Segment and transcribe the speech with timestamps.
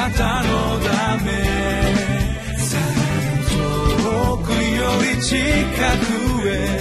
[0.00, 1.30] なたのため
[3.50, 4.56] 遠くよ
[5.14, 6.80] り近くへ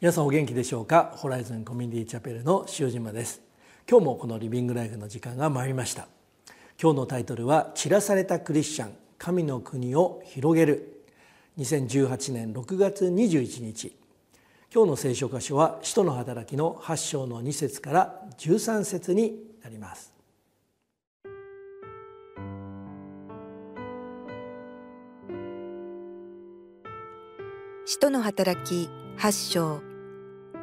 [0.00, 1.12] 皆さんお元気でしょうか？
[1.14, 3.42] ホライズンコミュニティチャペルの塩島です。
[3.88, 6.08] 今日もこのリビングライフの時間が参りました。
[6.82, 11.01] 今日のタイトルは散らされたクリスチャン神の国を広げる。
[11.58, 13.94] 2018年6月21日。
[14.74, 20.14] 今日の聖書箇所は使徒の働きの8章の2節から13節になります。
[27.84, 29.82] 使徒の働き8章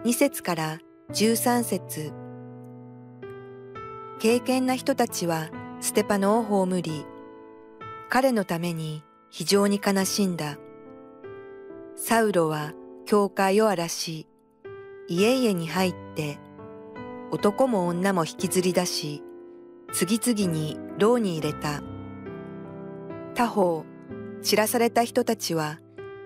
[0.06, 0.80] 2節から
[1.12, 2.12] 13節。
[4.18, 5.52] 敬虔な人たちは
[5.82, 7.06] ステパノを葬り、
[8.10, 10.58] 彼のために非常に悲しんだ。
[12.02, 12.72] サウロは
[13.06, 14.26] 教会を荒らし、
[15.10, 16.40] 家々に入って、
[17.30, 19.22] 男も女も引きずり出し、
[19.92, 21.84] 次々に牢に入れた。
[23.36, 23.84] 他方、
[24.42, 25.80] 知らされた人たちは、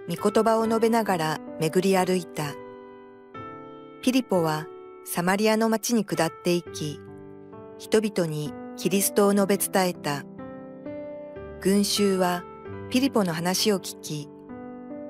[0.08, 2.54] 御言葉を述べながら巡り歩いた。
[4.04, 4.68] ピリポは
[5.06, 7.00] サマリアの町に下って行き、
[7.80, 10.24] 人々にキリストを述べ伝えた。
[11.62, 12.44] 群衆は
[12.92, 14.30] ピリポの話を聞き、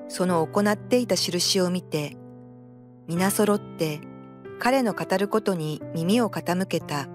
[0.08, 2.16] その行っていた印を見て、
[3.06, 4.00] 皆揃って
[4.58, 7.08] 彼の語ることに耳を傾けた。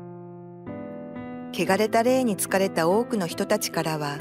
[1.52, 4.18] 汚れた霊に疲れた多くの人たちからは、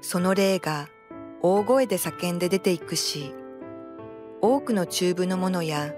[0.00, 0.88] その霊が
[1.42, 3.34] 大声で叫んで出ていくし、
[4.40, 5.92] 多くの中部の者や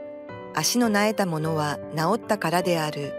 [0.55, 3.13] 足の苗えたものは治ったからである。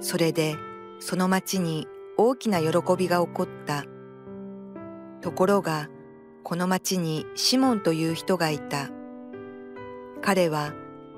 [0.00, 0.56] それで
[1.00, 1.86] その町に
[2.16, 3.84] 大きな喜びが起こった。
[5.20, 5.88] ところが、
[6.44, 8.90] この町にシモンという人がいた。
[10.20, 10.74] 彼は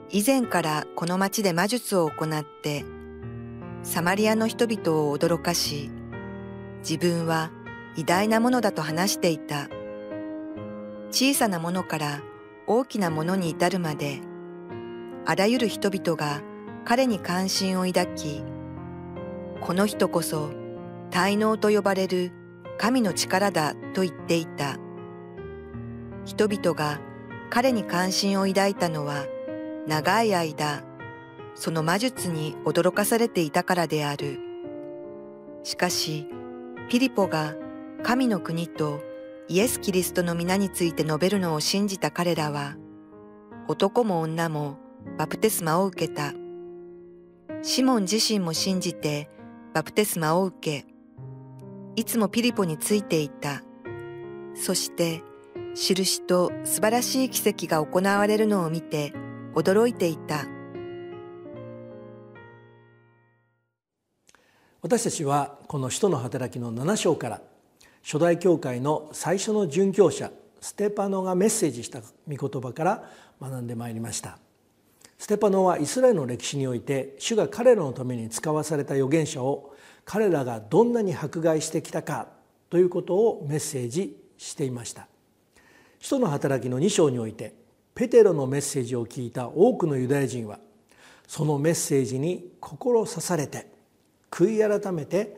[0.09, 2.85] 以前からこの町で魔術を行って、
[3.83, 5.91] サマリアの人々を驚かし、
[6.79, 7.51] 自分は
[7.97, 9.69] 偉大なものだと話していた。
[11.11, 12.23] 小さなものから
[12.69, 14.21] 大きなものに至るまで、
[15.25, 16.41] あらゆる人々が
[16.85, 18.45] 彼に関心を抱き、
[19.61, 20.51] この人こそ
[21.11, 22.31] 滞納と呼ばれる
[22.79, 24.79] 神の力だと言っていた。
[26.27, 27.01] 人々が
[27.51, 29.25] 彼に関心を抱いたのは
[29.87, 30.83] 長い間、
[31.55, 34.41] その魔術に驚かされていたからである。
[35.63, 36.27] しかし、
[36.89, 37.55] ピリポが
[38.03, 39.01] 神の国と
[39.49, 42.77] イエス・キリストの皆について述べるのを信じた彼らは、
[43.69, 44.79] 男も女も
[45.17, 46.33] バプテスマを受けた。
[47.63, 49.31] シモン自身も信じて
[49.73, 50.87] バプテスマを受け、
[51.95, 53.63] いつもピリポについていた。
[54.55, 55.23] そして、
[55.79, 59.13] 印と素晴らしい奇跡が行われるのを見て
[59.55, 60.47] 驚いていた。
[64.81, 67.43] 私たちはこの使徒の働きの7章から
[68.03, 73.11] 初代教会の最初の殉教者ステパノがメッセージした御言葉から
[73.43, 74.39] 学んでまいりました
[75.19, 82.29] ステパノはイスラエルの歴史において主が彼らのために使わされた預言者を彼らがどんなに迫害してきたか
[82.71, 85.09] ということをメッセージしていました
[86.07, 87.53] 使徒の働きの2章において
[87.93, 90.61] ペテロのメッセージを聞いた多くのユダヤ人は
[91.27, 93.67] そのメッセージに心刺されて
[94.31, 95.37] 悔い改めて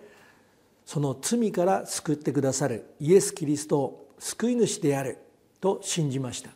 [0.84, 5.16] その罪から救ってくださるイエス・キリストを救い主である
[5.58, 6.50] と信じました。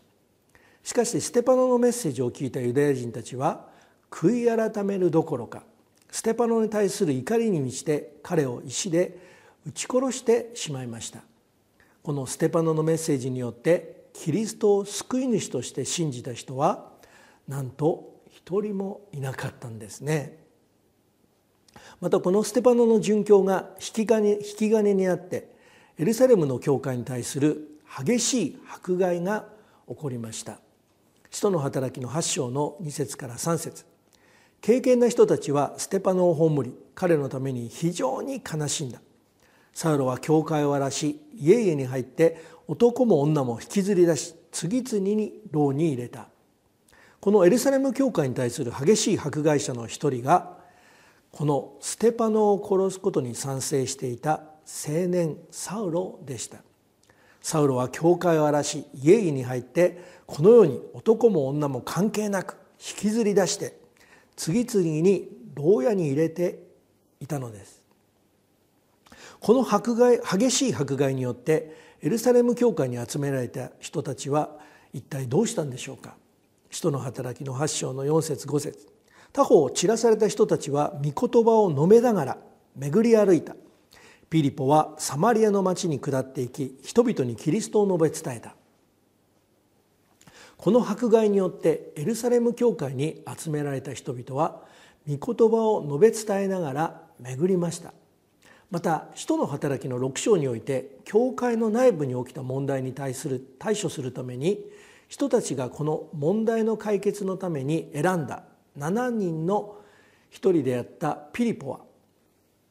[0.83, 3.67] しかしステパノのメッセージを聞いたユダヤ人たちは
[4.11, 5.63] 悔い改めるどころか
[6.11, 9.17] ステパノに対する怒りに満ちて彼を石で
[9.67, 11.23] 撃ち殺してしまいました。
[12.03, 16.93] このステパノのメッセージによってキリストを救い主として信じた人は
[17.49, 20.43] なんと一人もいなかったんですね。
[22.01, 25.51] またこのステパノの殉教が引き金引き金にあって
[25.99, 29.47] エルサレムの教会に対する激しい迫害が
[29.89, 30.59] 起こりました。
[31.31, 33.85] 使徒の働きの8章の2節から3節。
[34.61, 39.01] 敬虔な人たちはステパノを葬り彼のために非常に悲しんだ。
[39.75, 46.29] サウロは教会を荒らし家々に入って男も女も引きずり出し次々に牢に入れた。
[47.21, 50.59] このエルサレム教会に対する激しい迫害者の一人が
[51.31, 54.43] このステパノを殺すことに賛成していた
[54.87, 56.59] 青年サウロでした。
[57.41, 63.77] サウロは教会を荒らし家々に入ってこのように男も女も関係なく引きずり出して
[64.37, 66.61] 次々に牢屋に入れて
[67.21, 67.83] いたのです。
[69.41, 74.51] この迫害激しい迫害によってエルサレム教会に集められた人たちは
[74.93, 76.17] 一体どうしたんでしょうか？
[76.69, 78.89] 使徒の働きの8章の4節5節。
[79.33, 82.39] 他方散らされた人たちは御言葉を述べながら
[82.75, 83.55] 巡り歩いた。
[84.29, 88.57] ピリポはサマリアの町に下っていき人々にキリストを述べ伝えた。
[90.57, 94.63] この迫害によってエルサレム教会に集められた人々は
[95.09, 97.93] 御言葉を述べ伝えながら巡りました。
[98.73, 104.65] また使徒の働きの6章において教会の内部に起きた問題に対する対処するために
[105.09, 108.45] 人たちがこの問題の解決のために選んだ
[108.79, 109.77] 7人の
[110.31, 111.81] 一人であったピリポは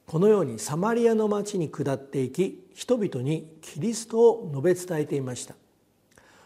[0.08, 5.54] このようにサマリアの町に下っていき人々にキリストを述べ伝えていました。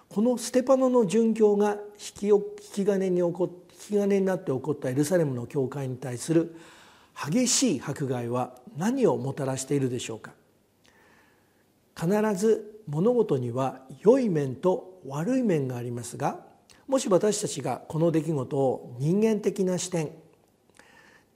[0.09, 2.41] このステパノの殉教が引き引
[2.73, 6.55] き金に起こ引き金になって起こったエルサレムの教会に対する
[7.15, 10.33] 激しい迫害は何をもたらしているでしょうか？
[11.97, 16.39] 必ず物事には良い面と悪い面がありますが
[16.87, 20.11] もし私たちがこの出来事を人間的な視点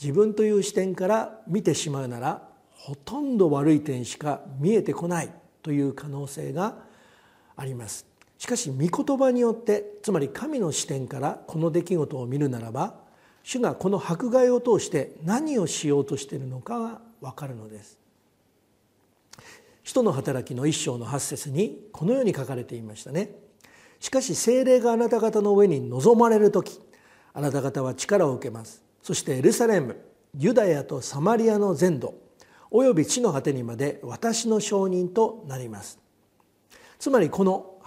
[0.01, 6.75] 自分という視点から見てしまうならほとんど悪い点しか見えてこないという可能性が
[7.55, 8.05] あります。
[8.37, 12.95] しかし御言葉によってつまり神の視点からこの出来事を見るならば
[13.43, 17.99] 主がこの迫害を通して何をしようとしているのかが分かるのです。
[19.83, 23.31] 使徒の働きの一章の八節にこのように書かれていましたね。
[23.99, 26.79] しかし精霊があなた方の上に臨まれる時
[27.33, 28.83] あなた方は力を受けます。
[29.01, 29.97] そしてエルサレム
[30.37, 32.13] ユダヤとサマリアの全土
[32.69, 35.99] および地の果てにまで私の証人となります。
[36.99, 37.79] つまりこの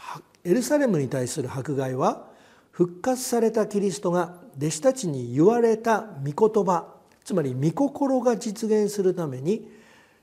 [0.42, 2.31] エルサレムに対する迫害は
[2.72, 6.92] 復活されたキリストが弟子たちに言われた御言葉
[7.24, 9.70] つまり御心が実現するために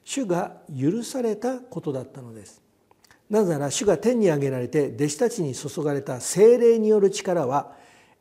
[0.03, 2.61] 主が許されたことだったのです。
[3.29, 7.73] なぜなら主が天に上げられて弟子たちに注がれた精霊による力は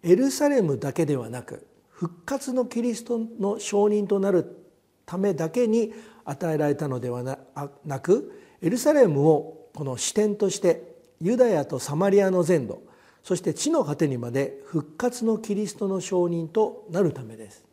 [0.02, 4.66] エルサレムだけではなく復活のキリストの証人となる
[5.06, 5.94] ためだけに
[6.26, 7.38] 与えられたのでは
[7.86, 12.82] なくエルサレムをこの視点としてユダヤとサマリアの全土
[13.22, 17.64] そして地の果てにまで復活のキリストの証人となるためです。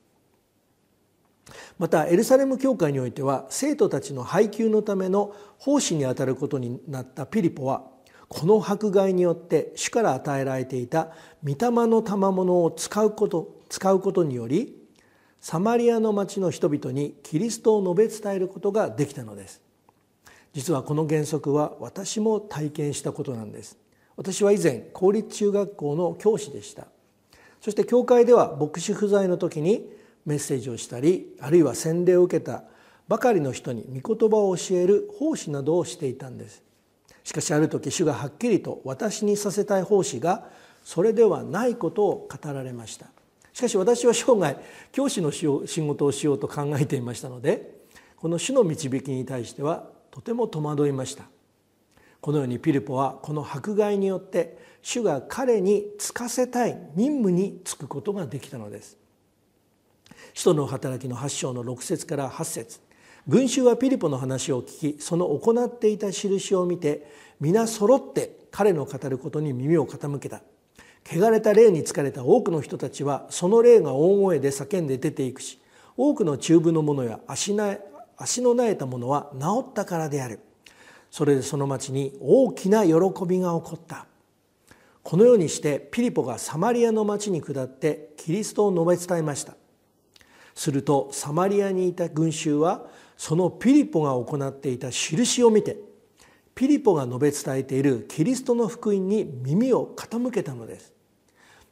[1.78, 7.84] またエルサレム教会においては生徒たちの配給のための奉仕にあたることになったピリポは
[8.28, 11.10] この迫害によって主から与えられていた
[11.44, 14.76] 御霊の賜物を使うこと使うことにより
[15.42, 19.62] サマリアの町の人々にキリストを述べ伝えることができたのです。
[20.54, 23.78] 実はこの原則は私も体験したことなんです。
[24.18, 26.88] 私は以前公立中学校の教師でした。
[27.62, 29.90] そして教会では牧師不在の時に
[30.26, 32.64] メッセージをしたりあるいは洗礼を受けた
[33.08, 36.64] ばかりの人に御言葉を教える奉仕などをしていたんです。
[37.24, 40.48] しかしある時主がはっきりと私にさせたい奉仕が
[40.84, 43.08] それではないことを語られました。
[43.52, 44.58] しかし私は生涯
[44.92, 47.74] 教師の仕事をしようと考えていましたので
[48.18, 51.24] この主の導きに対してはとても戸惑いました。
[52.26, 58.98] このようにピリポはこの迫害によって主が彼に就かせたい任務に就くことができたのです。
[60.34, 62.80] 使徒の働きの8章の6節から8節。
[63.28, 67.06] 群衆はピリポの話を聞きその行っていた印を見て
[67.40, 70.42] 皆揃って彼の語ることに耳を傾けた。
[71.08, 75.62] 汚れた霊に疲れた多くの人たちはその霊が大声で叫んで出ていくし
[75.96, 77.78] 多くの中部の者や足な
[78.18, 80.40] 足のなえた者は治ったからである。
[81.16, 82.94] それでその町に大きな喜
[83.26, 84.06] びが起こった。
[85.02, 89.56] このようにしてピリポがサマリアの町に下ってキリストを述べ伝えました。
[90.54, 95.78] するとサマリアにいた群衆はそのピリポが行っていた印を見て
[96.54, 100.92] ピリポが述べ伝えているキリストの福音に耳を傾けたのです。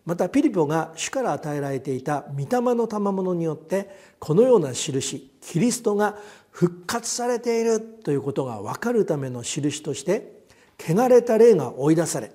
[0.06, 6.18] またピリポが主から与えられていた御霊の賜物によってこのような印キリストが
[6.54, 10.44] 復活されているということが分かるための印として
[10.80, 12.32] 汚れた霊が追い出され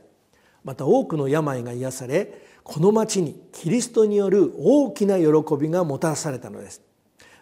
[0.65, 5.27] また多くの病が癒されこの町にキリストによる大きな喜
[5.59, 6.83] びがもたらされたのです。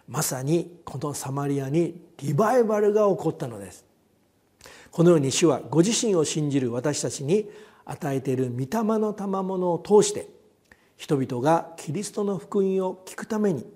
[0.07, 3.85] まさにこのサマリアにリバイバルが起こったのです。
[4.93, 7.51] このように主はご自身を信じる私たちに
[7.85, 8.67] 与えている御霊
[9.01, 10.29] の賜物を通して
[10.97, 13.67] 人々がキリストの福音を聞くために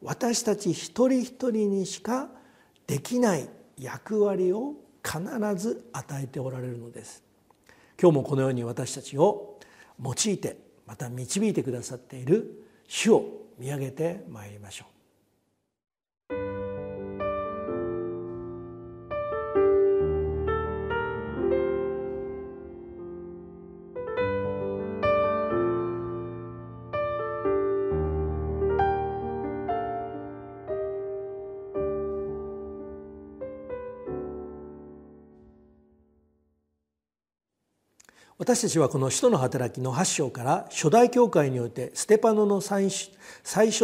[0.00, 2.30] 私たち一人一人にしか
[2.86, 3.48] できない
[3.78, 5.20] 役割を必
[5.56, 7.22] ず与えておられるのです。
[8.00, 9.58] 今日もこのように私たちを
[10.02, 13.24] 用いてまた導いてくださっている主を
[13.58, 14.93] 見上げてまいりましょう。
[38.44, 43.08] 私たちはこの「使徒の働き」の8章から初代教会においてステパノの最初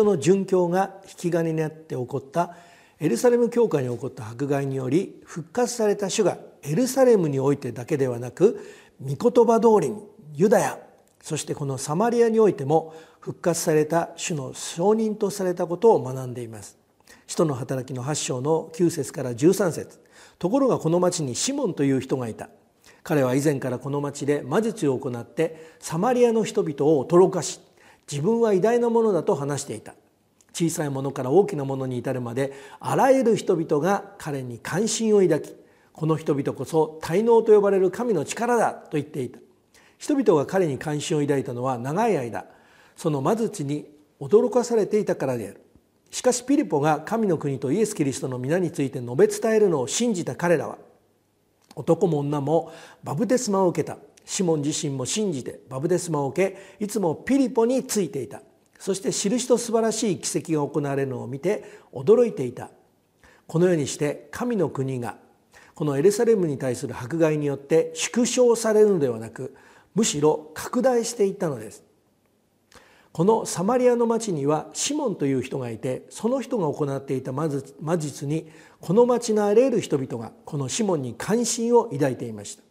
[0.04, 2.54] の殉教が引き金になって起こった
[2.98, 8.60] エルサレム教会に起こった迫害により復活された主がエルサレムにおいてだけではなく
[9.00, 10.02] 御言葉通りに
[10.34, 10.78] ユダヤ
[11.22, 16.76] そしてこのサマリアにおいても復活された主の証人とされたことを学んでいます。
[17.26, 20.00] 使徒の働きの8章の9節から13節
[20.38, 22.50] ところがこの町にシモンという人がいた
[23.02, 27.60] 彼は以前からこの町で魔術を行ってサマリアの人々を驚かし
[28.10, 29.94] 自分は偉大なものだと話していた。
[30.52, 35.54] 小さいものから大きなものに至るまであらゆる人々が彼に関心を抱き
[35.92, 39.38] この人々こそ滞納と呼ばれる神の力だと言っていた。
[39.98, 42.46] 人々が彼に関心を抱いたのは長い間
[42.96, 43.86] その魔術に
[44.20, 45.60] 驚かされていたからである。
[46.10, 50.78] しかしピリポが神の国とイエス・キリストの皆について述べ伝えるのを信じた彼らは
[51.76, 52.72] 男も女も
[53.04, 53.98] バブテスマを受けた。
[54.24, 58.42] シモン自身も信じてバブテスマを受けいつもピリポについていた。
[58.78, 62.70] そして印と素晴らしい奇跡が行われるのを見て驚いていた。
[63.46, 65.16] このようにして神の国が
[65.74, 69.56] このエルサレムに対する迫害によって縮小されるのではなく
[69.94, 71.82] むしろ拡大していったのです。
[73.12, 77.48] このサマリアの町にはシモンという人がいてその人が行っていた魔
[77.98, 78.48] 術に
[78.80, 82.62] この町のあらゆる人々がこのシモンに関心を抱いていました。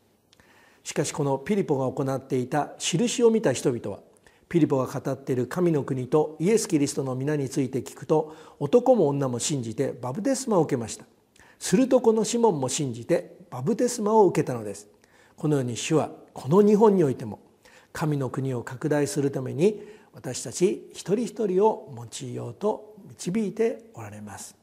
[0.83, 3.99] しかしこのピリポが行っていた印を見た人々は
[4.47, 11.05] ピリポが語っている神の国とイエス・キリストの皆について聞くと男も女も信じてバブテスマを受けました。
[11.59, 14.87] するとこのシモンも信じてバブテスマを受けたのです。
[15.35, 17.39] このように主はこの日本においても
[17.91, 19.81] 神の国を拡大するために
[20.19, 24.53] 私たち一人一人を用いようと導いておられます。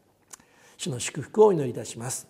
[0.76, 2.28] 主の祝福をお祈りいたします。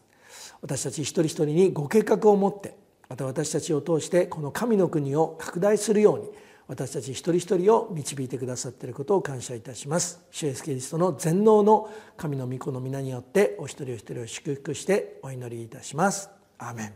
[0.63, 2.77] 私たち一人一人にご計画を持って
[3.09, 6.29] また私たちを通してこの神の国を拡大するように
[6.69, 10.21] 私たち一人一人を導いてくださっていることを感謝いたします。
[10.31, 16.31] 主イエスキリストの全能の神の御子の皆によってお一人お一人を祝福してお祈りいたします。
[16.59, 16.93] アーメン。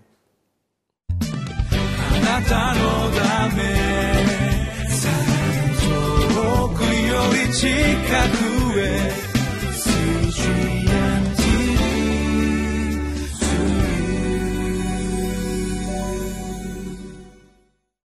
[1.08, 4.59] あなたのため。
[6.74, 6.88] くよ
[7.32, 9.12] り近くへ。
[9.72, 10.79] 水